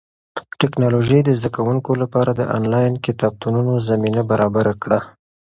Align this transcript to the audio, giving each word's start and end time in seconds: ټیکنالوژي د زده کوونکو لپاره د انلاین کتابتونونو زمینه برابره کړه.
ټیکنالوژي 0.59 1.19
د 1.23 1.29
زده 1.39 1.49
کوونکو 1.55 1.91
لپاره 2.01 2.31
د 2.33 2.41
انلاین 2.57 2.93
کتابتونونو 3.05 3.73
زمینه 3.89 4.21
برابره 4.31 4.73
کړه. 4.81 4.99